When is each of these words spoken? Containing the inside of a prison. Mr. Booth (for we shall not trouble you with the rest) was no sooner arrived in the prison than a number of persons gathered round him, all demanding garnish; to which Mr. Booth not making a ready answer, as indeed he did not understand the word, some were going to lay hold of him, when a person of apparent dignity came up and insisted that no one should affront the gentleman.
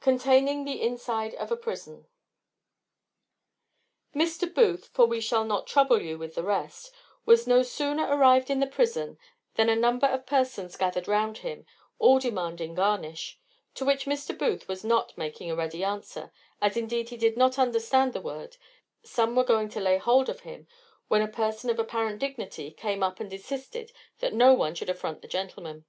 Containing 0.00 0.66
the 0.66 0.82
inside 0.82 1.34
of 1.36 1.50
a 1.50 1.56
prison. 1.56 2.06
Mr. 4.14 4.54
Booth 4.54 4.90
(for 4.92 5.06
we 5.06 5.22
shall 5.22 5.42
not 5.46 5.66
trouble 5.66 6.02
you 6.02 6.18
with 6.18 6.34
the 6.34 6.42
rest) 6.42 6.92
was 7.24 7.46
no 7.46 7.62
sooner 7.62 8.04
arrived 8.06 8.50
in 8.50 8.60
the 8.60 8.66
prison 8.66 9.16
than 9.54 9.70
a 9.70 9.74
number 9.74 10.06
of 10.06 10.26
persons 10.26 10.76
gathered 10.76 11.08
round 11.08 11.38
him, 11.38 11.64
all 11.98 12.18
demanding 12.18 12.74
garnish; 12.74 13.38
to 13.74 13.86
which 13.86 14.04
Mr. 14.04 14.36
Booth 14.36 14.68
not 14.84 15.16
making 15.16 15.50
a 15.50 15.56
ready 15.56 15.82
answer, 15.82 16.30
as 16.60 16.76
indeed 16.76 17.08
he 17.08 17.16
did 17.16 17.38
not 17.38 17.58
understand 17.58 18.12
the 18.12 18.20
word, 18.20 18.58
some 19.02 19.34
were 19.34 19.44
going 19.44 19.70
to 19.70 19.80
lay 19.80 19.96
hold 19.96 20.28
of 20.28 20.40
him, 20.40 20.68
when 21.06 21.22
a 21.22 21.26
person 21.26 21.70
of 21.70 21.78
apparent 21.78 22.18
dignity 22.18 22.70
came 22.70 23.02
up 23.02 23.18
and 23.18 23.32
insisted 23.32 23.92
that 24.18 24.34
no 24.34 24.52
one 24.52 24.74
should 24.74 24.90
affront 24.90 25.22
the 25.22 25.26
gentleman. 25.26 25.86